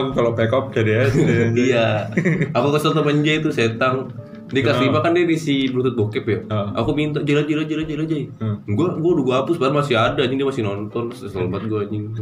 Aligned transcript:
aku 0.00 0.10
kalau 0.12 0.30
backup 0.32 0.70
dari 0.70 0.92
SD. 1.04 1.28
iya 1.68 2.08
aku 2.50 2.68
kesel 2.72 2.92
temen 2.92 3.20
Jay 3.20 3.38
itu 3.38 3.48
setang 3.48 4.08
di 4.50 4.60
kelas 4.60 4.82
5 4.82 4.90
kan 4.98 5.14
dia 5.14 5.22
diisi 5.22 5.70
bluetooth 5.70 5.94
bokep 5.94 6.24
ya 6.26 6.38
Oh. 6.50 6.74
aku 6.74 6.90
minta 6.90 7.22
jela 7.22 7.44
jela 7.44 7.62
jela 7.62 7.84
jela 7.84 8.02
Jay 8.02 8.26
Hmm. 8.36 8.58
gua 8.66 8.98
gua 8.98 9.10
udah 9.14 9.24
gua 9.24 9.34
hapus 9.40 9.56
padahal 9.56 9.78
masih 9.78 9.94
ada 9.94 10.20
anjing 10.20 10.36
dia 10.36 10.48
masih 10.48 10.62
nonton 10.62 11.04
kesel 11.08 11.46
banget 11.46 11.68
gua 11.68 11.80
anjing 11.84 12.04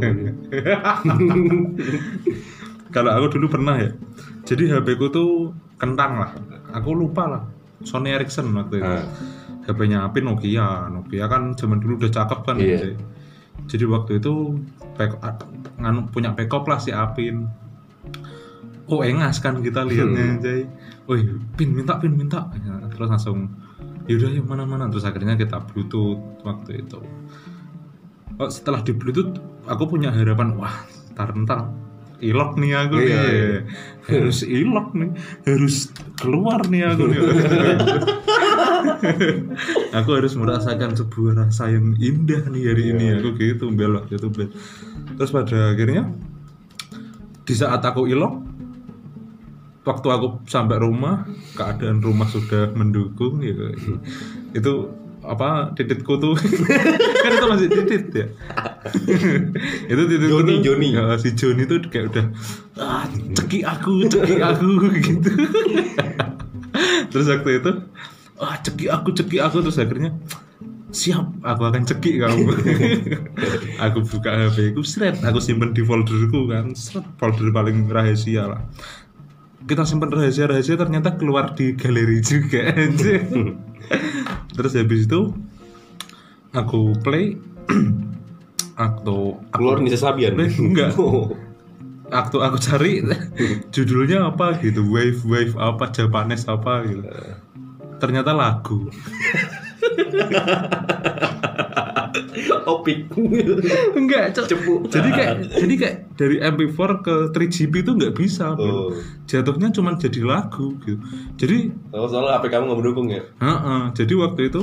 Kalau 2.88 3.10
aku 3.12 3.36
dulu 3.36 3.46
pernah 3.50 3.76
ya. 3.76 3.90
Jadi 4.44 4.72
HP 4.72 4.96
ku 4.96 5.08
tuh 5.08 5.52
kentang 5.76 6.24
lah. 6.24 6.30
Aku 6.72 6.96
lupa 6.96 7.28
lah. 7.28 7.42
Sony 7.84 8.10
Ericsson 8.10 8.48
waktu 8.56 8.80
itu. 8.80 8.88
Ah. 8.88 9.04
HP-nya 9.68 10.08
Apin 10.08 10.24
Nokia. 10.24 10.88
Nokia 10.88 11.28
kan 11.28 11.52
zaman 11.52 11.78
dulu 11.78 12.00
udah 12.00 12.08
cakep 12.08 12.40
kan. 12.44 12.56
Jadi, 12.56 12.96
jadi 13.68 13.84
waktu 13.84 14.16
itu 14.16 14.56
back, 14.96 15.20
nganu, 15.76 16.08
punya 16.08 16.32
backup 16.32 16.64
lah 16.64 16.80
si 16.80 16.88
Apin. 16.88 17.44
Oh 18.88 19.04
engas 19.04 19.44
kan 19.44 19.60
kita 19.60 19.84
lihatnya 19.84 20.40
Jay. 20.40 20.64
Wih, 21.04 21.36
pin 21.60 21.76
minta 21.76 22.00
pin 22.00 22.16
minta. 22.16 22.48
Ya, 22.56 22.88
terus 22.88 23.12
langsung 23.12 23.52
yaudah 24.08 24.32
yuk 24.32 24.48
mana-mana 24.48 24.88
terus 24.88 25.04
akhirnya 25.04 25.36
kita 25.36 25.60
bluetooth 25.68 26.40
waktu 26.40 26.80
itu. 26.80 26.96
Oh, 28.40 28.48
setelah 28.48 28.80
di 28.80 28.96
bluetooth 28.96 29.36
aku 29.68 29.84
punya 29.84 30.08
harapan 30.08 30.56
wah 30.56 30.72
ntar 31.12 31.36
ntar 31.44 31.68
ilok 32.18 32.58
nih 32.58 32.74
aku 32.74 32.96
Iya, 32.98 33.04
nih 33.04 33.30
iya. 33.30 33.60
harus 34.10 34.42
ilok 34.42 34.88
nih 34.96 35.10
harus 35.46 35.76
keluar 36.18 36.66
nih 36.66 36.82
aku 36.90 37.02
nih 37.14 37.18
aku 39.98 40.10
harus 40.18 40.34
merasakan 40.34 40.98
sebuah 40.98 41.46
rasa 41.46 41.70
yang 41.70 41.94
indah 41.98 42.42
nih 42.50 42.62
hari 42.74 42.84
ini 42.90 43.04
aku 43.18 43.38
gitu 43.38 43.70
belok 43.70 44.10
gitu 44.10 44.30
bel 44.34 44.50
terus 45.14 45.30
pada 45.30 45.74
akhirnya 45.74 46.10
di 47.46 47.54
saat 47.54 47.86
aku 47.86 48.10
ilok 48.10 48.47
waktu 49.88 50.08
aku 50.12 50.44
sampai 50.44 50.76
rumah 50.76 51.24
keadaan 51.56 52.04
rumah 52.04 52.28
sudah 52.28 52.68
mendukung 52.76 53.40
gitu. 53.40 53.72
Itu 54.52 54.92
apa 55.24 55.72
titikku 55.76 56.20
tuh. 56.20 56.36
Kan 57.24 57.30
itu 57.32 57.46
masih 57.48 57.68
titik 57.72 58.02
ya. 58.12 58.26
Itu 59.92 60.02
titikku 60.08 60.40
Joni, 60.40 60.52
tuh, 60.60 60.76
Joni. 60.76 60.88
ya, 60.96 61.16
si 61.16 61.32
Joni 61.34 61.64
tuh 61.64 61.80
kayak 61.88 62.04
udah 62.12 62.26
ah, 62.80 63.04
ceki 63.08 63.64
aku 63.64 64.06
ceki 64.08 64.36
aku 64.40 64.68
gitu. 65.08 65.30
Terus 67.08 67.26
waktu 67.28 67.50
itu 67.64 67.72
ah 68.38 68.54
ceki 68.60 68.86
aku 68.92 69.08
ceki 69.12 69.36
aku 69.42 69.56
terus 69.64 69.80
akhirnya 69.82 70.14
siap 70.94 71.26
aku 71.44 71.62
akan 71.68 71.82
ceki 71.84 72.22
kamu. 72.22 72.44
Aku 73.82 73.98
buka 74.06 74.30
HP 74.32 74.72
ku 74.72 74.80
seret 74.86 75.20
aku 75.20 75.42
simpen 75.42 75.74
di 75.74 75.82
folderku 75.84 76.48
kan 76.48 76.72
seret 76.72 77.04
folder 77.20 77.50
paling 77.52 77.90
rahasia 77.90 78.48
lah 78.48 78.62
kita 79.68 79.84
simpen 79.84 80.08
rahasia-rahasia 80.08 80.80
ternyata 80.80 81.14
keluar 81.20 81.52
di 81.52 81.76
galeri 81.76 82.24
juga. 82.24 82.72
Terus 84.56 84.72
habis 84.74 85.04
itu 85.04 85.36
aku 86.56 86.96
play 87.04 87.36
atau 88.88 89.36
keluar 89.52 89.84
Nisa 89.84 90.00
Sabian? 90.00 90.40
Eh, 90.40 90.50
enggak. 90.56 90.96
Oh. 91.04 91.36
waktu 92.08 92.40
aku 92.40 92.56
cari 92.56 93.04
judulnya 93.76 94.32
apa 94.32 94.56
gitu 94.64 94.80
wave 94.88 95.20
wave 95.28 95.52
apa 95.60 95.92
Japanese 95.92 96.48
apa 96.48 96.80
gitu. 96.88 97.04
Ternyata 98.00 98.32
lagu 98.32 98.88
opik 102.68 103.08
enggak 103.96 104.36
Cok. 104.36 104.46
Cepu. 104.52 104.74
jadi 104.92 105.08
kayak 105.08 105.32
jadi 105.56 105.74
kayak 105.80 105.96
dari 106.20 106.36
MP4 106.44 106.78
ke 107.00 107.14
3GP 107.32 107.74
itu 107.80 107.90
nggak 107.96 108.14
bisa 108.14 108.52
Bro. 108.52 108.68
Oh. 108.68 108.90
jatuhnya 109.24 109.72
cuma 109.72 109.96
jadi 109.96 110.20
lagu 110.22 110.76
gitu 110.84 111.00
jadi 111.40 111.72
oh, 111.96 112.04
soalnya 112.04 112.36
HP 112.36 112.52
kamu 112.52 112.62
nggak 112.68 112.78
mendukung 112.84 113.06
ya 113.08 113.22
Heeh, 113.40 113.82
jadi 113.96 114.12
waktu 114.20 114.52
itu 114.52 114.60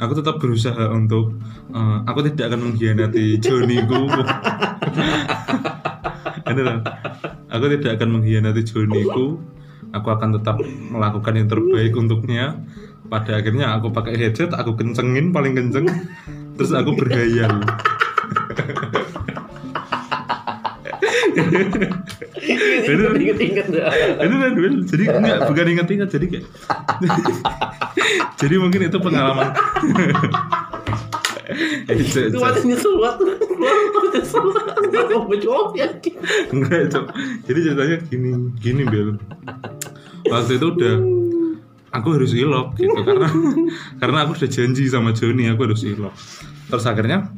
aku 0.00 0.12
tetap 0.16 0.40
berusaha 0.40 0.88
untuk 0.94 1.36
eh, 1.74 1.98
aku 2.08 2.24
tidak 2.32 2.54
akan 2.54 2.72
mengkhianati 2.72 3.36
Joniku. 3.38 4.08
Loh. 4.08 4.28
Aku 7.50 7.64
tidak 7.66 8.00
akan 8.00 8.08
mengkhianati 8.18 8.62
Joniku. 8.64 9.38
Aku 9.90 10.08
akan 10.08 10.38
tetap 10.38 10.62
melakukan 10.64 11.34
yang 11.34 11.48
terbaik 11.50 11.92
untuknya. 11.98 12.62
Pada 13.10 13.42
akhirnya 13.42 13.74
aku 13.74 13.90
pakai 13.90 14.14
headset, 14.14 14.54
aku 14.54 14.78
kencengin 14.78 15.34
paling 15.34 15.58
kenceng, 15.58 15.82
terus 16.60 16.76
aku 16.76 16.92
berhayal. 16.92 17.64
Bener. 22.84 23.10
inget-inget 23.16 23.66
Itu 24.20 24.34
Wil. 24.60 24.74
jadi 24.84 25.04
enggak 25.16 25.38
bukan 25.48 25.66
ingat-ingat 25.76 26.08
jadi 26.12 26.26
kayak 26.28 26.46
jadi 28.40 28.54
mungkin 28.60 28.80
itu 28.88 28.98
pengalaman. 29.00 29.52
Itu 31.90 32.38
masih 32.38 32.64
nyesel 32.70 32.94
banget. 33.00 33.40
Nyesel 34.10 34.44
Aku 35.10 35.26
mencoba 35.26 35.74
ya. 35.76 35.88
Enggak 36.52 36.92
Cok. 36.92 37.04
jadi 37.48 37.58
ceritanya 37.70 37.96
gini 38.08 38.30
gini 38.60 38.82
Bel. 38.88 39.16
Waktu 40.28 40.60
itu 40.60 40.66
udah 40.70 40.96
aku 41.90 42.08
harus 42.14 42.32
ilok 42.34 42.78
gitu. 42.78 43.00
Karena 43.02 43.28
karena 43.98 44.18
aku 44.24 44.32
udah 44.38 44.50
janji 44.50 44.86
sama 44.88 45.10
Joni 45.12 45.50
aku 45.50 45.66
harus 45.68 45.82
ilok 45.84 46.14
terus 46.70 46.86
akhirnya 46.86 47.28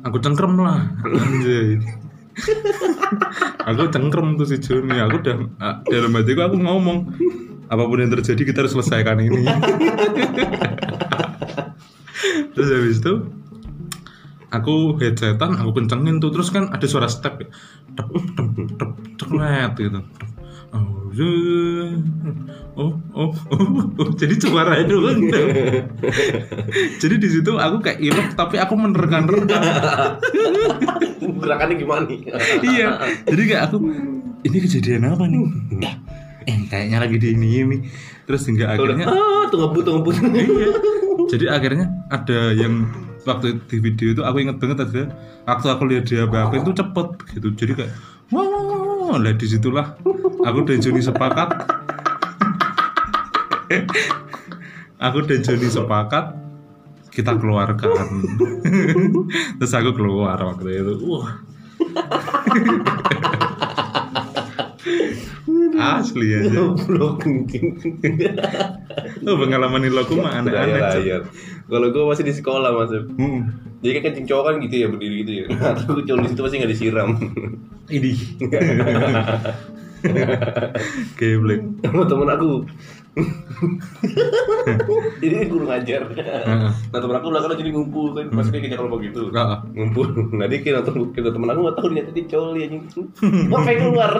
aku 0.00 0.16
cengkrem 0.18 0.56
lah 0.56 0.80
anjay 1.04 1.78
aku 3.68 3.82
cengkrem 3.92 4.40
tuh 4.40 4.46
si 4.48 4.56
Joni 4.58 4.96
aku 4.96 5.20
udah 5.20 5.36
ah, 5.60 5.76
dalam 5.86 6.16
hatiku 6.16 6.48
aku 6.48 6.56
ngomong 6.58 6.98
apa 7.68 7.82
pun 7.84 8.00
yang 8.00 8.12
terjadi 8.12 8.42
kita 8.44 8.64
harus 8.64 8.72
selesaikan 8.76 9.20
ini 9.20 9.44
terus 12.56 12.68
habis 12.70 12.98
itu 13.00 13.14
aku 14.52 15.00
headsetan 15.00 15.58
aku 15.58 15.70
kencengin 15.82 16.22
tuh 16.22 16.30
terus 16.30 16.52
kan 16.52 16.70
ada 16.70 16.86
suara 16.86 17.10
step 17.10 17.40
ya 17.42 17.48
tep 17.98 18.08
tep 18.08 18.48
tep 18.78 18.90
ceklet 19.18 19.72
gitu 19.78 20.00
oh 20.74 21.10
oh 22.74 22.92
oh 23.14 23.32
oh, 23.32 23.32
oh. 23.52 23.83
Jadi 24.24 24.34
suara 24.40 24.80
itu 24.80 24.96
kan 25.04 25.16
jadi 26.96 27.14
di 27.20 27.28
situ 27.28 27.52
aku 27.60 27.76
kayak 27.84 28.00
ilok 28.00 28.28
tapi 28.32 28.56
aku 28.56 28.72
menerka-nerka. 28.72 29.58
Gerakannya 31.20 31.76
gimana 31.76 32.08
nih? 32.08 32.32
Iya. 32.64 32.88
Jadi 33.28 33.42
kayak 33.44 33.62
aku 33.68 33.76
ini 34.48 34.56
kejadian 34.64 35.12
apa 35.12 35.28
nih? 35.28 35.44
Eh 36.48 36.56
kayaknya 36.72 36.98
lagi 37.04 37.16
di 37.20 37.36
ini 37.36 37.48
ini. 37.60 37.76
Terus 38.24 38.48
hingga 38.48 38.72
akhirnya 38.72 39.04
Ah 39.12 39.44
tuh 39.52 39.60
ngebut 39.60 39.82
tuh 39.84 39.92
ngebut 40.00 40.14
iya. 40.32 40.68
Jadi 41.28 41.44
akhirnya 41.52 41.92
ada 42.08 42.56
yang 42.56 42.88
waktu 43.28 43.60
di 43.68 43.76
video 43.80 44.16
itu 44.16 44.22
aku 44.24 44.40
inget 44.40 44.56
banget 44.56 44.84
ada 44.88 45.02
waktu 45.44 45.66
aku 45.68 45.82
lihat 45.88 46.08
dia 46.08 46.24
apa 46.24 46.56
itu 46.56 46.72
cepet 46.72 47.08
gitu. 47.36 47.48
Jadi 47.52 47.72
kayak 47.84 47.92
wow 48.32 49.20
lah 49.20 49.36
di 49.36 49.46
situlah 49.46 49.96
aku 50.44 50.58
dan 50.64 50.80
Joni 50.80 51.04
sepakat 51.04 51.48
aku 54.98 55.18
dan 55.26 55.40
Joni 55.44 55.68
sepakat 55.68 56.34
kita 57.14 57.38
keluarkan. 57.38 58.26
Terus 59.62 59.72
aku 59.74 59.94
keluar 59.94 60.38
waktu 60.42 60.82
itu. 60.82 60.94
Wah. 61.06 61.30
Asli 65.74 66.32
aja. 66.32 66.48
Goblok 66.54 67.26
oh 69.24 69.36
pengalaman 69.40 69.84
ini 69.84 69.96
aku 69.96 70.20
mah 70.20 70.38
aneh-aneh 70.38 71.24
Kalau 71.64 71.88
gue 71.90 72.04
masih 72.04 72.24
di 72.24 72.34
sekolah 72.34 72.70
mas. 72.72 72.92
Hmm. 73.16 73.52
Jadi 73.80 74.00
kan 74.00 74.02
kencing 74.10 74.26
cowok 74.28 74.44
kan 74.48 74.54
gitu 74.64 74.74
ya 74.84 74.86
berdiri 74.88 75.16
gitu 75.24 75.32
ya. 75.32 75.44
Atau 75.76 76.00
cowok 76.04 76.20
di 76.24 76.28
situ 76.32 76.40
pasti 76.40 76.56
nggak 76.60 76.72
disiram. 76.72 77.10
Ini. 77.88 78.12
Geblek. 81.16 81.60
Sama 81.84 82.04
temen 82.08 82.28
aku 82.28 82.50
Jadi 85.22 85.46
guru 85.46 85.70
ngajar. 85.70 86.02
Nah 86.90 86.98
temen 86.98 87.14
aku 87.14 87.30
belakang 87.30 87.54
jadi 87.54 87.70
ngumpul 87.70 88.10
kan 88.10 88.26
Pasti 88.34 88.58
kayak 88.58 88.62
kerja 88.66 88.76
kelompok 88.82 89.00
gitu. 89.06 89.30
Ngumpul. 89.74 90.06
Nah 90.38 90.46
dia 90.50 90.58
kayak 90.60 90.82
nonton 90.82 91.14
kita 91.14 91.30
temen 91.30 91.48
aku 91.50 91.60
gak 91.70 91.74
tau 91.78 91.86
ternyata 91.86 92.10
dia 92.10 92.24
coli 92.26 92.60
anjing. 92.66 92.82
Wah 93.54 93.60
pengen 93.62 93.78
keluar. 93.90 94.10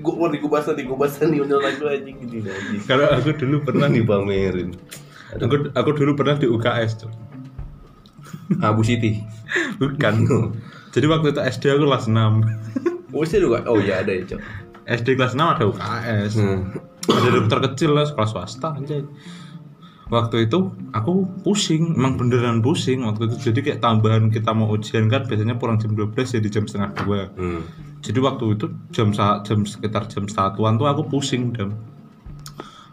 Gue 0.00 0.12
keluar 0.16 0.30
di 0.32 0.40
kubasan 0.40 1.28
di 1.28 1.38
undang 1.38 1.60
lagi 1.60 1.84
anjing 1.84 2.16
gitu 2.24 2.48
Kalau 2.88 3.04
aku 3.12 3.36
dulu 3.36 3.68
pernah 3.68 3.86
nih, 3.92 4.00
dipamerin 4.00 4.72
aku 5.34 5.74
aku 5.74 5.90
dulu 5.92 6.14
pernah 6.14 6.38
di 6.38 6.46
UKS, 6.46 7.02
Cok. 7.02 7.12
Abu 8.62 8.86
Siti. 8.86 9.18
Bukan. 9.82 10.14
Jadi 10.94 11.06
waktu 11.10 11.34
itu 11.34 11.40
SD 11.42 11.64
aku 11.76 11.84
kelas 11.90 12.06
6. 12.08 13.14
Oh 13.14 13.24
sih 13.24 13.40
juga 13.40 13.64
Oh 13.66 13.80
iya 13.80 14.04
ada 14.04 14.12
ya 14.12 14.22
cok. 14.24 14.40
SD 14.86 15.18
kelas 15.18 15.34
6 15.34 15.42
ada 15.42 15.64
UKS. 15.66 16.32
Hmm. 16.38 16.60
Ada 17.06 17.28
dokter 17.32 17.58
kecil 17.64 17.90
lah, 17.92 18.04
sekolah 18.04 18.28
swasta 18.28 18.74
aja. 18.74 19.02
waktu 20.06 20.46
itu 20.46 20.70
aku 20.92 21.26
pusing 21.42 21.90
emang 21.92 22.14
beneran 22.14 22.62
pusing 22.62 23.02
waktu 23.02 23.26
itu 23.26 23.50
jadi 23.50 23.58
kayak 23.60 23.80
tambahan 23.80 24.30
kita 24.30 24.54
mau 24.54 24.70
ujian 24.70 25.10
kan 25.10 25.26
biasanya 25.26 25.58
pulang 25.58 25.76
jam 25.76 25.98
12 25.98 26.14
jadi 26.30 26.46
jam 26.46 26.62
setengah 26.62 26.94
dua 26.94 27.26
Hmm. 27.34 27.66
jadi 27.98 28.22
waktu 28.22 28.54
itu 28.54 28.66
jam 28.90 29.10
jam 29.42 29.58
sekitar 29.62 30.06
jam 30.06 30.30
satuan 30.30 30.78
tuh 30.78 30.86
aku 30.86 31.02
pusing 31.04 31.50
dam 31.50 31.74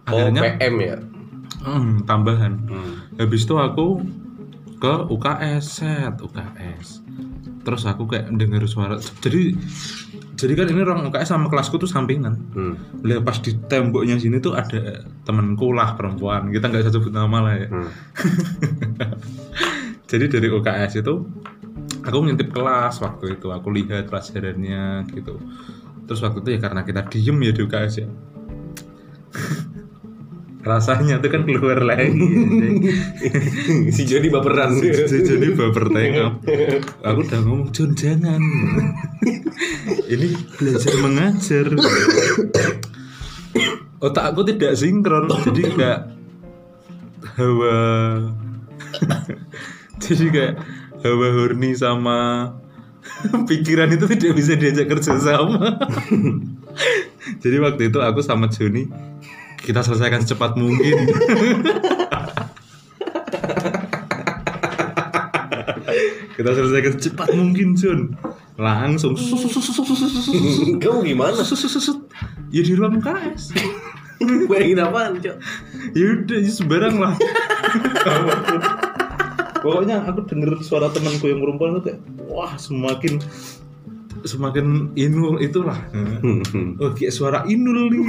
Oh, 0.04 0.10
akhirnya 0.10 0.58
PM 0.58 0.76
ya. 0.76 0.98
hmm, 1.62 2.02
tambahan 2.04 2.54
Hmm. 2.66 3.06
habis 3.16 3.46
itu 3.46 3.56
aku 3.56 4.02
ke 4.76 4.94
UKS 5.06 5.64
set 5.80 6.18
UKS 6.18 7.06
terus 7.62 7.86
aku 7.86 8.10
kayak 8.10 8.34
dengar 8.34 8.66
suara 8.66 8.98
jadi 9.22 9.54
jadi 10.44 10.54
kan 10.60 10.68
ini 10.68 10.84
orang 10.84 11.08
UKS 11.08 11.32
sama 11.32 11.48
kelasku 11.48 11.80
tuh 11.80 11.88
sampingan. 11.88 12.36
Hmm. 12.52 12.76
Lihat 13.00 13.24
pas 13.24 13.40
di 13.40 13.56
temboknya 13.72 14.20
sini 14.20 14.44
tuh 14.44 14.60
ada 14.60 15.08
temanku 15.24 15.72
lah 15.72 15.96
perempuan. 15.96 16.52
Kita 16.52 16.68
nggak 16.68 16.84
bisa 16.84 16.92
sebut 16.92 17.16
nama 17.16 17.38
lah 17.40 17.54
ya. 17.56 17.68
Hmm. 17.72 17.90
jadi 20.12 20.28
dari 20.28 20.48
UKS 20.52 21.00
itu 21.00 21.14
aku 22.04 22.18
ngintip 22.28 22.52
kelas 22.52 23.00
waktu 23.00 23.40
itu. 23.40 23.48
Aku 23.48 23.72
lihat 23.72 24.12
pelajarannya 24.12 25.08
gitu. 25.16 25.40
Terus 26.04 26.20
waktu 26.20 26.44
itu 26.44 26.50
ya 26.56 26.60
karena 26.60 26.84
kita 26.84 27.08
diem 27.08 27.38
ya 27.40 27.52
di 27.56 27.62
UKS 27.64 27.94
ya 28.04 28.08
rasanya 30.64 31.20
tuh 31.20 31.28
kan 31.28 31.44
keluar 31.44 31.84
lagi 31.84 32.16
si 33.92 34.08
Jody 34.08 34.32
baperan. 34.32 34.80
jadi 34.80 35.48
baper 35.60 35.92
tengok. 35.92 36.32
Aku 37.04 37.20
udah 37.28 37.40
ngomong 37.44 37.70
John 37.76 37.92
jangan. 37.94 38.40
Ini 40.08 40.28
belajar 40.56 40.94
mengajar. 41.04 41.68
Otakku 44.00 44.42
tidak 44.48 44.76
sinkron 44.80 45.32
jadi 45.48 45.64
kayak 45.76 46.02
hawa 47.40 47.78
jadi 50.04 50.26
kayak 50.28 50.54
hawa 51.08 51.28
horny 51.40 51.72
sama 51.72 52.52
pikiran 53.48 53.92
itu 53.96 54.06
tidak 54.16 54.34
bisa 54.36 54.60
diajak 54.60 54.92
kerja 54.92 55.20
sama. 55.20 55.80
Jadi 57.40 57.56
waktu 57.64 57.88
itu 57.88 58.00
aku 58.04 58.20
sama 58.20 58.52
Joni 58.52 59.13
kita 59.64 59.80
selesaikan 59.80 60.22
secepat 60.22 60.60
mungkin. 60.60 60.96
Kita 66.34 66.50
selesaikan 66.50 66.92
secepat 66.98 67.30
mungkin 67.38 67.78
Jun. 67.78 68.18
Langsung. 68.58 69.16
Kamu 70.82 71.00
gimana? 71.06 71.40
ya 72.54 72.62
di 72.62 72.74
ruang 72.78 73.02
KS 73.02 73.50
Bayangin 74.46 74.80
apaan, 74.80 75.20
Cok? 75.20 75.38
ya 75.98 76.06
udah 76.16 76.38
ya 76.40 76.52
sembarang 76.54 76.96
lah. 77.02 77.14
Pokoknya 79.60 80.06
aku 80.06 80.24
denger 80.30 80.62
suara 80.64 80.88
temanku 80.94 81.28
yang 81.28 81.44
perempuan 81.44 81.80
itu 81.80 81.92
kayak 81.92 82.00
wah 82.30 82.54
semakin 82.56 83.20
semakin 84.24 84.96
inul 84.96 85.42
itulah. 85.44 85.76
Oh 86.80 86.94
kayak 86.96 87.12
suara 87.12 87.44
inul 87.50 87.92
nih 87.92 88.04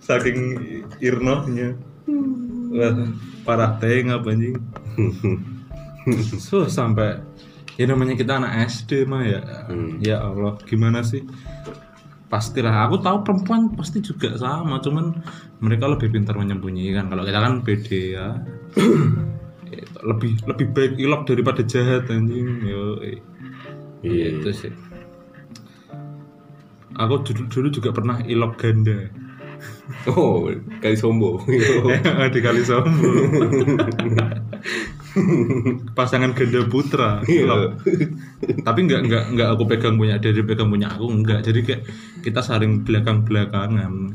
saking 0.00 0.38
irnohnya. 1.00 1.76
Parah 3.46 3.78
tengah 3.78 4.20
anjing. 4.20 4.58
So 6.38 6.70
sampai 6.70 7.18
ya 7.74 7.90
namanya 7.90 8.14
kita 8.14 8.38
anak 8.38 8.70
SD 8.70 9.06
mah 9.10 9.22
ya. 9.26 9.40
Hmm. 9.66 9.98
ya 10.02 10.22
Allah 10.22 10.54
gimana 10.66 11.02
sih? 11.02 11.22
Pastilah 12.26 12.90
aku 12.90 12.98
tahu 13.02 13.22
perempuan 13.22 13.70
pasti 13.74 14.02
juga 14.02 14.34
sama 14.34 14.82
cuman 14.82 15.14
mereka 15.62 15.86
lebih 15.86 16.10
pintar 16.10 16.34
menyembunyikan. 16.34 17.06
Kalau 17.10 17.22
kita 17.22 17.38
kan 17.38 17.54
pede 17.62 18.02
ya. 18.18 18.38
Lebih 19.96 20.46
lebih 20.46 20.70
baik 20.76 20.92
ilok 21.00 21.26
daripada 21.26 21.64
jahat 21.66 22.06
anjing. 22.06 22.62
Yo 22.62 23.02
Iya. 24.06 24.38
itu 24.38 24.50
sih. 24.54 24.72
Aku 26.96 27.20
dulu, 27.26 27.42
dulu 27.50 27.68
juga 27.74 27.90
pernah 27.90 28.22
ilok 28.22 28.56
ganda 28.60 29.10
Oh, 30.10 30.50
kali 30.82 30.98
sombo. 30.98 31.42
di 32.34 32.40
kali 32.42 32.62
sombong 32.66 32.98
pasangan 35.96 36.36
ganda 36.36 36.60
putra 36.68 37.24
ilok. 37.24 37.80
tapi 38.62 38.78
nggak 38.84 39.00
nggak 39.08 39.24
nggak 39.32 39.48
aku 39.56 39.64
pegang 39.64 39.96
punya 39.96 40.20
dia 40.20 40.32
dia 40.36 40.44
pegang 40.44 40.68
punya 40.68 40.92
aku 40.92 41.08
nggak 41.08 41.40
jadi 41.40 41.60
kayak 41.64 41.82
kita 42.20 42.40
saling 42.44 42.84
belakang 42.84 43.24
belakangan 43.24 44.12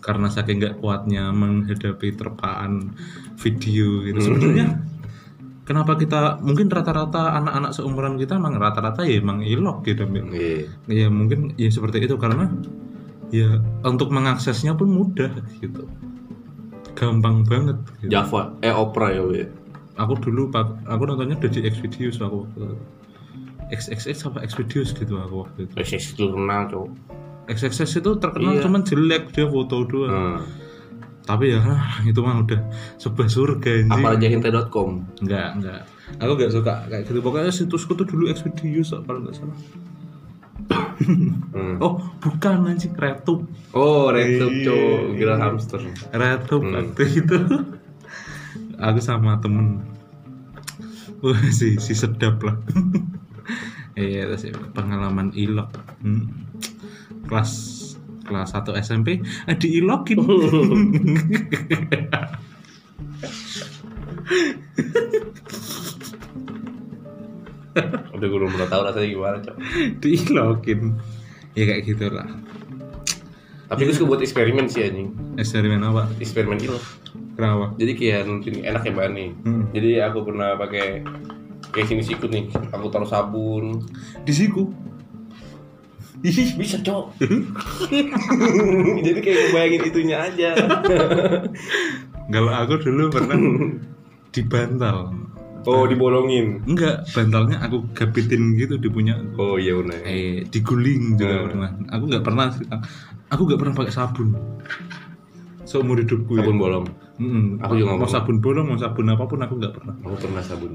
karena 0.00 0.28
saking 0.28 0.60
nggak 0.60 0.76
kuatnya 0.80 1.32
menghadapi 1.32 2.16
terpaan 2.16 2.96
video 3.36 4.04
gitu 4.04 4.20
sebenarnya 4.20 4.80
kenapa 5.64 5.96
kita 5.96 6.40
mungkin 6.44 6.68
rata-rata 6.68 7.36
anak-anak 7.40 7.72
seumuran 7.72 8.16
kita 8.20 8.36
emang 8.36 8.56
rata-rata 8.56 9.04
ya 9.04 9.20
emang 9.20 9.40
ilok 9.40 9.84
gitu. 9.88 10.04
Iya. 10.08 10.68
ya 10.88 11.08
mungkin 11.08 11.56
ya 11.56 11.72
seperti 11.72 12.04
itu 12.04 12.20
karena 12.20 12.52
ya 13.34 13.50
untuk 13.82 14.08
mengaksesnya 14.08 14.72
pun 14.72 14.88
mudah 14.88 15.30
gitu 15.58 15.90
gampang 16.94 17.42
banget 17.42 17.74
gitu. 17.98 18.10
Java, 18.12 18.54
eh 18.60 18.70
Opera 18.70 19.10
ya, 19.10 19.22
Wi. 19.22 19.42
aku 19.94 20.14
dulu 20.20 20.46
pak 20.48 20.86
aku 20.86 21.02
nontonnya 21.04 21.34
dari 21.36 21.62
Xvideos 21.64 22.18
aku 22.18 22.46
waktu 22.46 22.58
itu. 22.64 22.76
XXX 23.72 24.16
apa 24.28 24.38
Xvideos 24.44 24.90
gitu 24.92 25.14
aku 25.16 25.34
waktu 25.42 25.58
itu 25.64 25.74
Resis 25.74 26.04
terkenal, 26.12 26.66
Cok. 26.68 26.86
XXX 27.46 27.90
itu 27.98 28.10
terkenal 28.18 28.52
Iya. 28.52 28.62
cuman 28.62 28.82
jelek 28.82 29.22
dia 29.30 29.46
foto 29.46 29.82
doang 29.84 30.38
Hmm. 30.38 30.42
tapi 31.24 31.50
ya 31.50 31.60
ah, 31.60 31.98
itu 32.02 32.20
mah 32.20 32.36
udah 32.38 32.60
sebuah 32.96 33.26
surga 33.26 33.70
anjing 33.80 33.96
Apalajahinte.com. 33.96 34.90
enggak 35.20 35.48
enggak 35.56 35.80
aku 36.16 36.32
nggak 36.32 36.52
suka 36.52 36.72
kayak 36.86 37.02
gitu 37.04 37.18
pokoknya 37.20 37.50
situsku 37.50 37.92
tuh 37.92 38.04
dulu 38.04 38.28
Xvideos 38.28 38.92
kalau 38.98 39.18
nggak 39.20 39.34
salah 39.34 39.56
Hmm. 40.94 41.76
oh 41.84 41.98
bukan 42.18 42.70
anjing 42.70 42.94
Retube 42.94 43.46
Oh, 43.74 44.14
Iya. 44.14 44.38
Cok. 44.38 45.18
Gila 45.18 45.34
hamster. 45.36 45.80
Retube 46.10 46.62
Hmm. 46.62 46.74
waktu 46.74 47.02
itu 47.10 47.38
aku 48.84 48.98
sama 48.98 49.38
temen 49.38 49.82
wah 51.18 51.40
si 51.48 51.78
si 51.78 51.94
sedap 51.94 52.42
lah 52.42 52.58
iya 53.96 54.26
itu 54.26 54.36
sih 54.38 54.52
pengalaman 54.70 55.30
ilok 55.32 55.70
Hmm. 56.02 56.26
kelas 57.26 57.50
kelas 58.24 58.52
1 58.52 58.76
SMP 58.80 59.20
eh, 59.20 59.56
diilokin 59.56 60.18
Udah 68.24 68.32
gue 68.32 68.40
belum 68.40 68.56
tahu 68.56 68.80
rasanya 68.88 69.08
gimana, 69.12 69.36
Cok. 69.44 69.56
diilokin 70.00 70.80
ya 71.52 71.62
kayak 71.68 71.82
gitu 71.84 72.08
lah 72.08 72.24
Tapi 73.68 73.80
gue 73.84 73.92
suka 73.92 74.16
buat 74.16 74.22
eksperimen 74.24 74.64
sih 74.64 74.80
anjing. 74.80 75.12
eksperimen 75.36 75.84
apa 75.84 76.08
Eksperimen 76.16 76.56
itu. 76.56 76.72
kenapa 77.36 77.76
Jadi 77.76 77.92
kayak 78.00 78.24
nunjukin 78.24 78.64
enak 78.64 78.80
ya 78.80 78.92
bahan 78.96 79.12
nih. 79.12 79.30
Hmm. 79.44 79.64
Jadi 79.76 79.90
aku 80.00 80.18
pernah 80.24 80.56
pakai 80.56 81.04
kayak 81.68 81.86
sini 81.92 82.00
sikut 82.00 82.32
nih. 82.32 82.48
Aku 82.72 82.88
taruh 82.88 83.04
sabun. 83.04 83.84
di 84.24 84.32
siku 84.32 84.72
Ih, 86.24 86.56
Bisa, 86.56 86.80
Cok. 86.80 87.20
Jadi 89.04 89.18
kayak 89.20 89.52
bayangin 89.52 89.82
itunya 89.92 90.16
aja. 90.24 90.56
kalau 92.32 92.52
aku 92.56 92.80
dulu 92.80 93.12
pernah 93.12 93.36
di 94.32 94.40
bantal 94.48 95.12
Oh, 95.64 95.84
dibolongin. 95.84 96.60
enggak 96.64 97.08
bantalnya 97.08 97.56
aku 97.58 97.88
gapitin 97.90 98.52
gitu 98.54 98.76
di 98.76 98.86
punya 98.86 99.16
Oh 99.34 99.56
iya 99.56 99.72
benar. 99.74 100.00
eh 100.02 100.44
diguling 100.46 101.16
juga 101.16 101.34
Hmm. 101.34 101.46
pernah 101.48 101.70
aku 101.88 102.04
nggak 102.06 102.22
pernah 102.22 102.46
aku 103.26 103.42
nggak 103.44 103.58
pernah 103.58 103.74
pakai 103.74 103.92
sabun 103.92 104.28
seumur 105.64 105.96
hidupku 105.96 106.36
Sabun 106.36 106.56
ya. 106.56 106.60
bolong. 106.60 106.86
Mm-mm. 107.14 107.44
Aku 107.58 107.72
juga 107.74 107.84
nggak 107.86 107.96
mau 107.96 108.04
pernah. 108.04 108.14
sabun 108.20 108.36
bolong 108.38 108.66
mau 108.68 108.76
sabun 108.76 109.06
apa 109.08 109.24
pun 109.24 109.40
aku 109.40 109.54
nggak 109.56 109.72
pernah 109.72 109.94
Aku 109.98 110.16
pernah 110.18 110.42
sabun. 110.42 110.72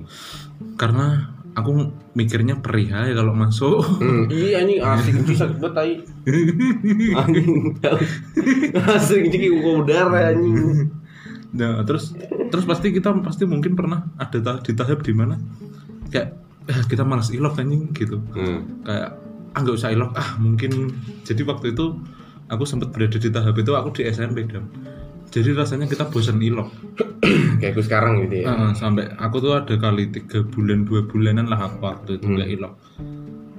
karena 0.73 1.05
aku 1.51 1.69
mikirnya 2.13 2.55
perih 2.57 2.89
aja 2.89 3.13
kalau 3.13 3.33
masuk 3.33 3.83
Hmm, 3.99 4.25
iya 4.29 4.61
anjing 4.61 4.79
asik 4.79 5.13
cuci 5.19 5.33
sakit 5.35 5.57
banget 5.57 5.73
tai. 5.75 5.93
Anjing. 7.19 7.49
Asik 8.95 9.29
gua 9.59 9.73
udara 9.77 10.19
anjing. 10.31 10.89
Nah 11.49 11.81
terus 11.81 12.13
terus 12.53 12.61
pasti 12.63 12.93
kita 12.93 13.09
pasti 13.19 13.41
mungkin 13.43 13.73
pernah 13.73 14.05
ada 14.15 14.37
ta- 14.37 14.61
di 14.61 14.71
tahap 14.71 15.01
di 15.01 15.13
mana 15.13 15.33
kayak 16.09 16.37
eh, 16.69 16.81
kita 16.85 17.01
malas 17.01 17.33
ilok 17.33 17.57
anjing 17.57 17.89
gitu. 17.91 18.21
Hmm. 18.33 18.85
kayak 18.85 19.17
ah 19.49 19.59
nggak 19.59 19.75
usah 19.75 19.89
ilok. 19.89 20.13
Ah 20.13 20.37
mungkin 20.37 20.93
jadi 21.25 21.41
waktu 21.41 21.73
itu 21.73 21.97
aku 22.47 22.63
sempat 22.69 22.93
berada 22.93 23.17
di 23.17 23.29
tahap 23.29 23.57
itu 23.57 23.73
aku 23.73 23.89
di 23.97 24.05
SMP 24.05 24.45
dam. 24.45 24.69
Jadi 25.29 25.53
rasanya 25.53 25.85
kita 25.85 26.09
bosan 26.09 26.37
ilok. 26.37 26.69
Kayak 27.57 27.77
aku 27.77 27.81
sekarang 27.81 28.25
gitu 28.25 28.41
ya. 28.41 28.49
Heeh, 28.49 28.71
sampai 28.73 29.09
aku 29.17 29.37
tuh 29.39 29.53
ada 29.53 29.73
kali 29.73 30.09
tiga 30.09 30.41
bulan 30.41 30.85
dua 30.85 31.05
bulanan 31.05 31.45
lah 31.45 31.65
aku 31.65 31.77
waktu 31.81 32.17
itu 32.17 32.25
Hmm. 32.25 32.35
nggak 32.37 32.49
ilok. 32.53 32.73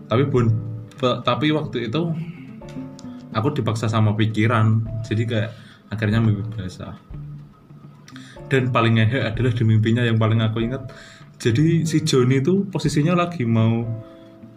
Tapi 0.06 0.22
pe- 0.94 1.20
tapi 1.22 1.46
waktu 1.50 1.86
itu 1.86 2.02
aku 3.30 3.48
dipaksa 3.54 3.86
sama 3.86 4.14
pikiran. 4.14 4.82
Jadi 5.06 5.22
kayak 5.26 5.50
akhirnya 5.90 6.18
mimpi 6.18 6.42
basah 6.54 6.94
dan 8.50 8.68
paling 8.68 8.98
ngehe 8.98 9.22
adalah 9.22 9.48
di 9.48 9.62
mimpinya 9.62 10.02
yang 10.02 10.18
paling 10.18 10.42
aku 10.42 10.60
ingat 10.60 10.90
jadi 11.38 11.86
si 11.86 12.02
Joni 12.02 12.42
itu 12.42 12.66
posisinya 12.66 13.16
lagi 13.16 13.46
mau 13.46 13.86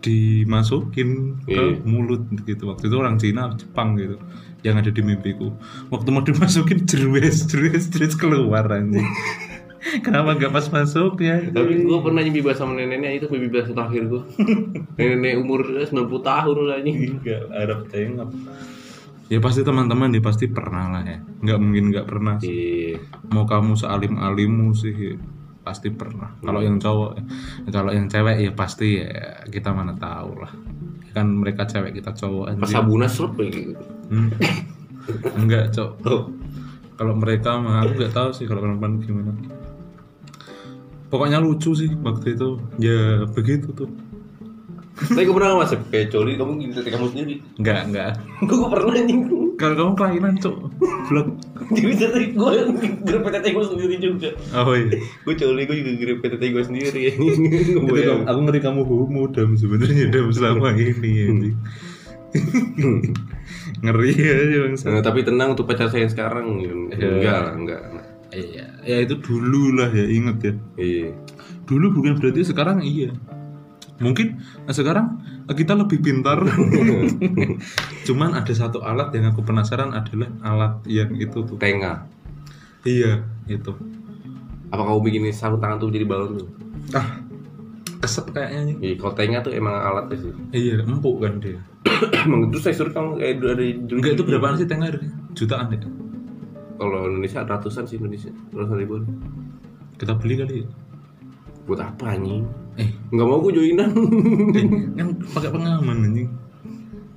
dimasukin 0.04 1.40
ke 1.42 1.54
Iya. 1.54 1.80
mulut 1.88 2.28
gitu 2.44 2.68
waktu 2.68 2.92
itu 2.92 2.96
orang 2.98 3.16
Cina 3.16 3.56
Jepang 3.56 3.96
gitu 3.96 4.20
yang 4.60 4.76
ada 4.76 4.90
di 4.90 5.00
mimpiku 5.00 5.56
waktu 5.88 6.10
mau 6.12 6.20
dimasukin 6.20 6.84
jerues 6.90 7.48
jerues 7.48 7.88
jerues 7.88 8.16
keluar 8.16 8.68
anjing 8.68 9.08
kenapa 10.04 10.36
nggak 10.36 10.52
pas 10.52 10.68
masuk 10.70 11.20
ya 11.20 11.40
Tapi 11.48 11.84
gue 11.84 12.00
pernah 12.00 12.20
nyimpi 12.20 12.40
bahasa 12.40 12.64
sama 12.64 12.76
neneknya 12.76 13.16
itu 13.16 13.28
mimpi 13.28 13.52
bahasa 13.52 13.76
terakhir 13.76 14.08
gue. 14.08 14.24
Nenek 14.96 15.44
umur 15.44 15.60
90 15.68 15.92
tahun 16.24 16.56
lah 16.64 16.76
anjing. 16.80 17.20
Enggak, 17.20 17.44
Arab 17.52 17.80
tengok. 17.92 18.30
Ya 19.34 19.42
pasti 19.42 19.66
teman-teman 19.66 20.14
ya 20.14 20.22
pasti 20.22 20.46
pernah 20.46 20.94
lah 20.94 21.02
ya. 21.02 21.18
Nggak 21.42 21.58
mungkin 21.58 21.84
nggak 21.90 22.06
pernah. 22.06 22.38
sih. 22.38 22.54
Iya. 22.94 23.02
Mau 23.34 23.50
kamu 23.50 23.74
sealim 23.74 24.22
alimmu 24.22 24.78
sih 24.78 25.18
pasti 25.66 25.90
pernah. 25.90 26.38
Kalau 26.38 26.62
yang 26.62 26.78
cowok, 26.78 27.12
ya. 27.18 27.24
kalau 27.74 27.90
yang 27.90 28.06
cewek 28.06 28.46
ya 28.46 28.52
pasti 28.54 29.02
ya 29.02 29.42
kita 29.50 29.74
mana 29.74 29.98
tahu 29.98 30.38
lah. 30.38 30.54
Kan 31.18 31.34
mereka 31.34 31.66
cewek 31.66 31.98
kita 31.98 32.14
cowok 32.14 32.62
Pas 32.62 32.70
sabuna 32.70 33.10
serp 33.10 33.34
kayak 33.34 33.74
gitu. 33.74 33.84
Hmm. 34.14 34.30
Enggak 35.34 35.74
cok. 35.74 35.92
Oh. 36.06 36.30
Kalau 36.94 37.18
mereka 37.18 37.58
mah 37.58 37.82
aku 37.82 38.06
nggak 38.06 38.14
tahu 38.14 38.30
sih 38.38 38.46
kalau 38.46 38.62
perempuan 38.62 39.02
gimana. 39.02 39.34
Pokoknya 41.10 41.42
lucu 41.42 41.74
sih 41.74 41.90
waktu 42.06 42.38
itu. 42.38 42.62
Ya 42.78 43.26
begitu 43.34 43.74
tuh. 43.74 43.90
Tapi 44.94 45.26
gue 45.26 45.36
pernah 45.36 45.58
masuk 45.58 45.80
kayak 45.90 46.14
coli 46.14 46.38
kamu 46.38 46.52
gini 46.62 46.72
tete 46.78 46.90
kamu 46.94 47.06
sendiri. 47.10 47.36
Enggak 47.58 47.80
enggak. 47.90 48.12
Gue 48.46 48.68
pernah 48.70 48.94
anjing. 48.94 49.20
Kalau 49.58 49.76
kamu 49.78 49.92
kelainan 49.98 50.34
cok. 50.38 50.56
Vlog. 51.10 51.28
Jadi 51.74 51.94
tete 51.98 52.20
gue 52.38 52.52
grep 53.02 53.26
tete 53.26 53.48
gue 53.58 53.66
sendiri 53.66 53.96
juga. 53.98 54.30
Oh 54.54 54.78
iya. 54.78 54.94
Gue 55.26 55.34
coli 55.34 55.66
gue 55.66 55.78
juga 55.82 55.92
grep 55.98 56.18
tete 56.22 56.46
gue 56.54 56.64
sendiri. 56.64 57.04
aku 58.30 58.40
ngeri 58.46 58.60
kamu 58.62 58.82
homo 58.86 59.26
dam 59.34 59.58
sebenarnya 59.58 60.14
dam 60.14 60.30
selama 60.30 60.78
ini 60.78 61.12
anjing. 61.26 61.58
ngeri 63.86 64.10
aja 64.18 64.58
bang 64.66 64.76
Nah, 64.90 65.04
tapi 65.06 65.22
tenang 65.22 65.54
untuk 65.54 65.70
pacar 65.70 65.94
saya 65.94 66.10
sekarang 66.10 66.58
enggak 66.98 67.38
lah 67.46 67.54
enggak 67.54 67.82
iya 68.34 68.66
ya 68.82 68.98
itu 69.06 69.22
dulu 69.22 69.78
lah 69.78 69.94
ya 69.94 70.06
inget 70.10 70.38
ya 70.42 70.54
iya 70.82 71.10
dulu 71.70 71.94
bukan 72.02 72.18
berarti 72.18 72.42
sekarang 72.42 72.82
iya 72.82 73.14
mungkin 74.02 74.42
nah, 74.66 74.74
sekarang 74.74 75.22
kita 75.52 75.78
lebih 75.78 76.02
pintar. 76.02 76.42
Cuman 78.08 78.34
ada 78.34 78.54
satu 78.54 78.82
alat 78.82 79.14
yang 79.14 79.30
aku 79.30 79.46
penasaran 79.46 79.94
adalah 79.94 80.30
alat 80.42 80.74
yang 80.90 81.14
itu 81.18 81.44
tuh. 81.46 81.58
Tengah 81.60 82.08
iya 82.88 83.22
itu. 83.46 83.74
Apa 84.74 84.82
kamu 84.82 85.00
bikin 85.06 85.22
sarung 85.30 85.62
tangan 85.62 85.78
tuh 85.78 85.94
jadi 85.94 86.06
balon 86.08 86.42
tuh? 86.42 86.50
Ah 86.98 87.22
kesep 88.04 88.36
kayaknya 88.36 88.62
nih. 88.68 88.76
Iya 88.82 88.96
kalau 89.00 89.14
tengah 89.16 89.40
tuh 89.46 89.54
emang 89.56 89.76
alatnya 89.78 90.16
sih. 90.20 90.32
Iya 90.52 90.84
empuk 90.84 91.24
kan 91.24 91.40
dia. 91.40 91.60
Emang 92.28 92.52
itu 92.52 92.60
saya 92.64 92.76
suruh 92.76 92.92
kamu 92.96 93.20
kayak 93.20 93.44
ada 93.44 93.64
enggak 93.68 94.12
itu 94.16 94.24
berapaan 94.24 94.56
sih 94.56 94.68
tengah 94.68 94.88
harganya? 94.88 95.20
jutaan 95.34 95.68
ya 95.74 95.84
kalau 96.78 97.08
Indonesia 97.08 97.48
ratusan 97.48 97.88
sih 97.88 97.96
Indonesia. 97.96 98.32
Ratusan 98.52 98.78
ribuan. 98.80 99.04
Kita 99.96 100.20
beli 100.20 100.36
kali 100.36 100.54
ya? 100.64 100.68
Buat 101.64 101.80
apa 101.80 102.18
anjing 102.18 102.44
eh 102.80 102.90
nggak 103.14 103.28
mau 103.28 103.40
gue 103.46 103.54
joinan. 103.54 103.92
Kan 104.98 105.08
pakai 105.34 105.50
pengaman 105.54 105.98
anjing. 106.10 106.30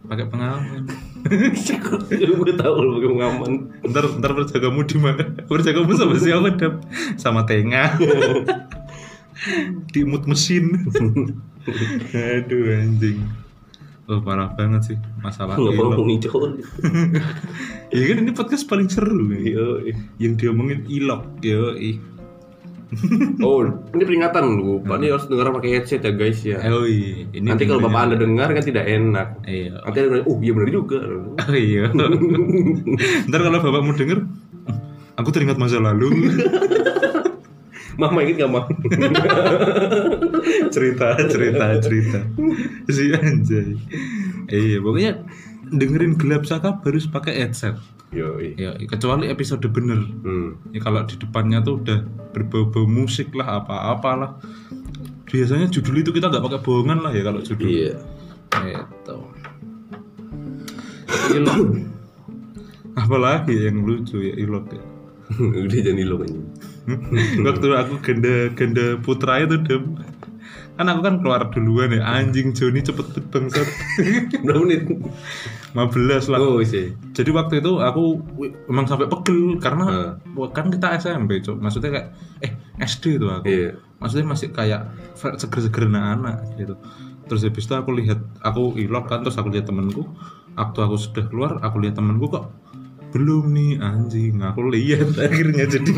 Pakai 0.06 0.26
pengaman. 0.28 0.82
Jadi 2.10 2.32
gue 2.32 2.54
tahu 2.54 2.74
lo 2.78 2.88
pakai 3.00 3.10
pengaman. 3.10 3.52
Ntar 3.82 4.04
ntar 4.20 4.30
berjagamu 4.36 4.80
di 4.86 4.96
mana? 5.00 5.24
Berjagamu 5.48 5.92
sama 5.96 6.14
siapa 6.20 6.48
dap? 6.54 6.74
Sama 7.18 7.42
tengah 7.48 7.98
di 9.92 10.00
mood 10.06 10.28
mesin. 10.28 10.86
Aduh 12.12 12.64
anjing. 12.76 13.24
Oh 14.06 14.22
parah 14.22 14.54
banget 14.54 14.94
sih 14.94 14.98
masalah 15.18 15.58
nggak 15.58 15.74
mau 15.74 15.90
ilok 15.90 16.06
ngicol 16.06 16.62
ya 17.90 18.02
kan 18.06 18.16
ini 18.22 18.30
podcast 18.30 18.70
paling 18.70 18.86
seru. 18.86 19.34
Yo, 19.34 19.82
yang 20.22 20.38
diomongin 20.38 20.86
ilok 20.86 21.42
yo 21.42 21.74
oh 23.46 23.66
ini 23.66 24.02
peringatan 24.06 24.44
lu 24.62 24.78
pak 24.78 25.02
ini 25.02 25.10
harus 25.10 25.26
dengar 25.26 25.50
pakai 25.50 25.70
headset 25.74 26.06
ya 26.06 26.12
guys 26.14 26.38
ya. 26.46 26.62
Oh 26.70 26.86
iya. 26.86 27.26
Ini 27.34 27.42
nanti 27.42 27.66
kalau 27.66 27.82
bapak 27.82 28.00
anda 28.06 28.16
dengar 28.16 28.48
kan 28.54 28.62
tidak 28.62 28.86
enak. 28.86 29.42
Iya. 29.42 29.82
Nanti 29.82 29.98
ada 30.06 30.22
oh 30.22 30.38
iya 30.38 30.52
benar 30.54 30.70
juga. 30.70 30.98
Oh 31.34 31.54
iya. 31.56 31.90
Ntar 33.28 33.40
kalau 33.42 33.58
bapakmu 33.58 33.92
denger 33.98 34.18
aku 35.18 35.28
teringat 35.34 35.58
masa 35.58 35.82
lalu. 35.82 36.14
Mama 37.96 38.20
inget 38.28 38.44
gak 38.44 38.52
mama 38.52 38.68
cerita 40.68 41.16
cerita 41.32 41.80
cerita. 41.80 42.20
Si 42.92 43.08
anjay. 43.08 43.72
Iya 44.52 44.84
pokoknya 44.84 45.24
dengerin 45.72 46.14
gelap 46.18 46.46
saka 46.46 46.78
harus 46.82 47.06
pakai 47.06 47.44
headset. 47.44 47.76
Yo 48.14 48.38
ya 48.38 48.78
kecuali 48.86 49.26
episode 49.26 49.66
bener. 49.66 49.98
Hmm. 50.22 50.62
ya 50.70 50.78
kalau 50.78 51.02
di 51.04 51.18
depannya 51.18 51.58
tuh 51.62 51.82
udah 51.82 52.06
berbau-bau 52.34 52.86
musik 52.86 53.34
lah 53.34 53.62
apa-apalah. 53.62 54.38
Biasanya 55.26 55.66
judul 55.66 56.06
itu 56.06 56.14
kita 56.14 56.30
nggak 56.30 56.44
pakai 56.44 56.60
bohongan 56.62 57.02
lah 57.02 57.10
ya 57.10 57.26
kalau 57.26 57.42
judul. 57.42 57.66
Iya. 57.66 57.94
Itu 58.54 59.16
ilok. 61.34 61.58
Apalagi 63.02 63.68
yang 63.68 63.84
lucu 63.84 64.22
ya 64.22 64.34
ilok 64.38 64.66
ya. 64.72 64.84
Udah 65.66 65.80
jadi 65.82 66.02
lo 66.06 66.22
kan 66.22 66.32
waktu 67.46 67.66
aku 67.74 67.94
ganda 67.98 68.46
ganda 68.54 68.94
putra 69.02 69.42
itu 69.42 69.58
dem 69.66 69.98
kan 70.76 70.86
aku 70.92 71.00
kan 71.00 71.14
keluar 71.24 71.48
duluan 71.48 71.88
ya. 71.92 72.04
Anjing 72.04 72.52
Joni 72.52 72.84
cepet 72.84 73.06
banget 73.08 73.24
bangsat. 73.32 73.68
Berapa 74.44 74.60
menit? 74.60 74.84
15 75.76 76.32
lah. 76.32 76.38
Oh 76.40 76.60
sih 76.64 76.92
jadi 77.12 77.30
waktu 77.32 77.60
itu 77.60 77.80
aku 77.80 78.20
emang 78.68 78.88
sampai 78.88 79.08
pegel 79.08 79.56
karena 79.60 79.84
Hmm. 79.86 80.48
kan 80.52 80.68
kita 80.68 81.00
SMP 81.00 81.40
cok 81.40 81.56
maksudnya 81.60 81.90
kayak 81.92 82.08
eh 82.44 82.52
SD 82.80 83.20
itu 83.20 83.26
aku. 83.28 83.44
Iya. 83.48 83.70
Maksudnya 84.00 84.26
masih 84.28 84.48
kayak 84.52 84.92
seger-seger 85.16 85.88
anak 85.88 86.44
gitu. 86.60 86.76
Terus 87.26 87.40
habis 87.48 87.64
itu 87.64 87.74
aku 87.74 87.90
lihat 87.96 88.20
aku 88.44 88.76
ilok 88.76 89.08
kan 89.08 89.24
terus 89.24 89.40
aku 89.40 89.48
lihat 89.48 89.66
temenku 89.68 90.04
waktu 90.56 90.78
aku 90.80 90.96
sudah 90.96 91.24
keluar 91.28 91.60
aku 91.60 91.80
lihat 91.80 91.96
temenku 91.96 92.28
kok 92.28 92.52
belum 93.16 93.52
nih 93.56 93.80
anjing. 93.80 94.44
Aku 94.44 94.68
lihat 94.68 95.16
akhirnya 95.24 95.64
jadi 95.64 95.92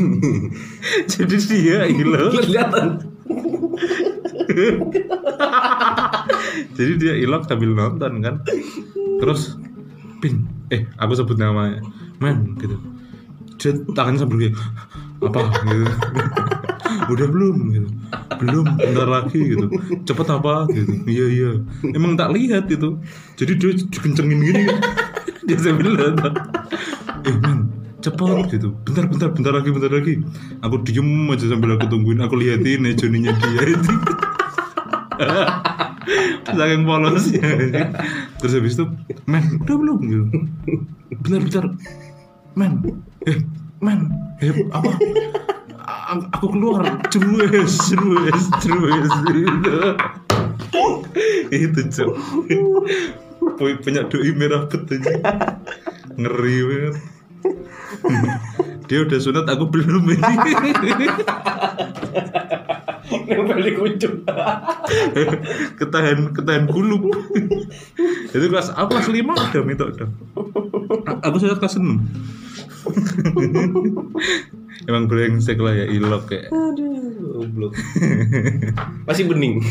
jadi 1.13 1.37
dia 1.51 1.79
ilok 1.91 2.47
kelihatan 2.47 3.18
jadi 6.77 6.93
dia 6.99 7.13
ilok 7.23 7.47
sambil 7.47 7.71
nonton 7.75 8.13
kan? 8.23 8.35
Terus 9.19 9.59
pin 10.19 10.47
eh 10.75 10.87
aku 11.01 11.19
sebut 11.19 11.39
namanya. 11.39 11.83
Men 12.19 12.59
gitu. 12.59 12.77
Dia 13.59 13.75
tangannya 13.95 14.23
sambil 14.23 14.39
kayak 14.49 14.55
apa? 15.25 15.41
gitu. 15.67 15.87
Udah 17.13 17.27
belum? 17.31 17.57
gitu. 17.73 17.89
Belum 18.39 18.67
bentar 18.79 19.09
lagi 19.09 19.41
gitu. 19.57 19.67
Cepet 20.07 20.29
apa? 20.31 20.69
gitu. 20.71 20.93
Iya 21.09 21.27
iya. 21.27 21.51
Emang 21.95 22.15
tak 22.15 22.35
lihat 22.35 22.71
itu. 22.71 22.99
Jadi 23.39 23.53
dia 23.59 23.71
kencengin 23.99 24.41
gini 24.45 24.63
kan. 24.69 24.79
dia 25.49 25.59
sambil 25.59 25.97
nonton. 25.97 26.33
Eh 27.27 27.37
men 27.43 27.73
cepet 27.99 28.47
gitu. 28.55 28.75
Bentar 28.87 29.11
bentar 29.11 29.29
bentar 29.35 29.53
lagi 29.55 29.71
bentar 29.75 29.91
lagi. 29.91 30.23
Aku 30.63 30.83
diem 30.87 31.27
aja 31.33 31.51
sambil 31.51 31.75
aku 31.75 31.91
tungguin. 31.91 32.23
Aku 32.23 32.39
liatin 32.39 32.87
ya 32.87 32.95
Joninya 32.95 33.35
dia 33.35 33.75
itu 33.75 33.95
saking 36.57 36.83
polosnya 36.89 37.49
terus 38.41 38.53
habis 38.57 38.75
itu 38.79 38.87
men 39.29 39.45
udah 39.61 39.77
belum? 39.77 39.99
Gitu. 40.01 40.25
Bentar 41.21 41.41
bentar 41.45 41.65
men 42.57 42.73
eh 43.27 43.39
men 43.83 44.09
eh 44.41 44.53
apa? 44.73 44.93
Aku 46.09 46.49
keluar. 46.53 46.85
Jerues 47.13 47.77
jerues 47.93 49.13
gitu 49.29 49.77
itu 51.53 51.81
cok. 51.93 52.13
Pu- 53.59 53.81
punya 53.83 54.05
doi 54.09 54.31
merah 54.37 54.65
putih 54.69 55.01
ngeri 56.17 56.57
banget. 56.65 56.97
Dia 58.89 59.05
udah 59.05 59.21
sunat 59.21 59.45
aku 59.45 59.69
belum 59.69 60.17
ini 60.17 60.17
nempel 63.09 63.59
di 63.65 63.73
kucing 63.77 64.15
ketahan 65.81 66.33
ketahan 66.37 66.65
gulup 66.69 67.09
itu 68.29 68.47
kelas 68.49 68.73
aku 68.77 68.97
kelas 68.97 69.09
lima 69.09 69.33
udah 69.33 69.63
minta 69.65 69.85
udah. 69.89 70.09
Aku 71.25 71.37
sudah 71.41 71.57
kelas 71.57 71.81
enam. 71.81 72.05
Emang 74.89 75.05
brengsek 75.05 75.61
lah 75.61 75.77
ya 75.77 75.87
ilok 75.89 76.33
kayak. 76.33 76.49
Aduh 76.53 77.19
goblok. 77.39 77.73
Masih 79.07 79.25
bening? 79.29 79.63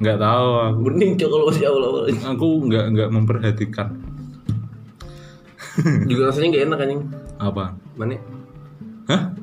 Nggak 0.00 0.18
tahu 0.20 0.50
aku. 0.62 0.78
Bening 0.92 1.10
cok 1.18 1.28
kalau 1.28 1.44
masih 1.50 1.64
awal-awal. 1.68 2.02
Aku 2.08 2.48
nggak 2.70 2.84
nggak 2.94 3.08
memperhatikan. 3.12 3.88
Juga 6.06 6.30
rasanya 6.30 6.54
gak 6.54 6.64
enak 6.70 6.78
anjing. 6.86 7.02
Apa? 7.42 7.74
Mana? 7.98 8.14
Hah 9.10 9.34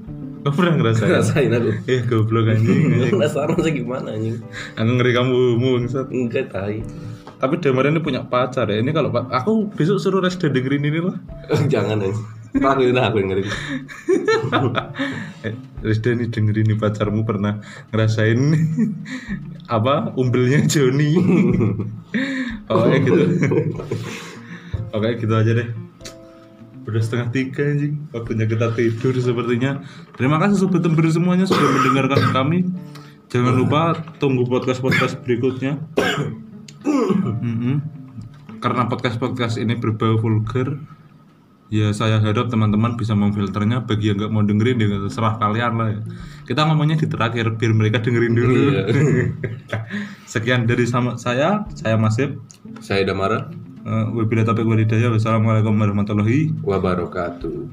Gak 0.41 0.53
pernah 0.57 0.73
ngerasain. 0.73 1.09
Ngerasain 1.09 1.51
aku. 1.53 1.69
Eh 1.85 2.01
goblok 2.09 2.49
anjing. 2.49 2.79
Penasaran 3.13 3.57
sih 3.61 3.73
gimana 3.77 4.09
anjing. 4.17 4.41
Aku 4.73 4.91
ngeri 4.97 5.11
kamu 5.13 5.37
bangsat. 5.61 6.07
Enggak 6.09 6.49
tai. 6.49 6.81
Tapi 7.41 7.57
Damar 7.57 7.89
ini 7.89 8.01
punya 8.01 8.25
pacar 8.25 8.69
ya. 8.69 8.81
Ini 8.81 8.89
kalau 8.93 9.13
aku 9.13 9.69
besok 9.73 10.01
suruh 10.01 10.21
Resda 10.21 10.49
dengerin 10.49 10.85
ini 10.85 10.99
lah. 11.01 11.17
Jangan 11.73 12.01
anjing. 12.01 12.17
Aku 12.57 12.81
udah 12.83 13.03
aku 13.07 13.17
yang 13.21 13.29
ngeri. 13.33 13.43
Eh, 15.41 15.57
Resda 15.81 16.13
nih 16.13 16.29
dengerin 16.29 16.69
nih 16.69 16.77
pacarmu 16.77 17.25
pernah 17.25 17.57
ngerasain 17.89 18.37
apa 19.65 20.13
umbelnya 20.13 20.61
Joni. 20.69 21.17
Oke 22.69 22.97
gitu. 23.01 23.23
Oke 24.93 25.09
gitu 25.17 25.33
aja 25.33 25.51
deh. 25.57 25.69
Udah 26.85 27.01
setengah 27.01 27.29
tiga 27.29 27.61
anjing. 27.61 28.09
Waktunya 28.09 28.45
kita 28.49 28.73
tidur 28.73 29.13
sepertinya. 29.21 29.85
Terima 30.17 30.41
kasih 30.41 30.57
sobat 30.65 30.81
tember 30.81 31.05
semuanya 31.13 31.45
sudah 31.45 31.69
mendengarkan 31.77 32.33
kami. 32.33 32.59
Jangan 33.31 33.53
lupa 33.55 33.95
tunggu 34.19 34.43
podcast-podcast 34.49 35.23
berikutnya. 35.23 35.79
Karena 38.61 38.85
podcast-podcast 38.91 39.57
ini 39.57 39.79
berbau 39.79 40.19
vulgar, 40.19 40.77
ya 41.71 41.95
saya 41.95 42.19
harap 42.19 42.51
teman-teman 42.51 42.99
bisa 42.99 43.15
memfilternya. 43.15 43.87
Bagi 43.87 44.11
yang 44.11 44.19
nggak 44.19 44.31
mau 44.35 44.43
dengerin, 44.43 44.83
ya 44.83 44.99
terserah 45.07 45.39
kalian 45.39 45.73
lah. 45.79 45.87
Ya. 45.95 46.01
Kita 46.43 46.67
ngomongnya 46.67 46.99
di 46.99 47.07
terakhir 47.07 47.55
biar 47.55 47.71
mereka 47.71 48.03
dengerin 48.03 48.33
dulu. 48.35 48.53
Iya. 48.53 48.83
Sekian 50.31 50.67
dari 50.67 50.83
sama 50.83 51.15
saya, 51.15 51.63
saya 51.77 51.95
Masif. 51.95 52.35
Saya 52.83 53.07
Damara. 53.07 53.70
Uh, 53.81 54.13
Wabillahi 54.13 54.45
taufiq. 54.45 54.67
Wassalamualaikum 55.09 55.73
warahmatullahi 55.73 56.53
Wabarakatuh. 56.61 57.65